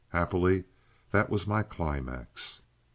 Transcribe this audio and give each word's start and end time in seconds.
Happily 0.09 0.63
that 1.11 1.29
was 1.29 1.45
my 1.45 1.61
climax. 1.61 2.63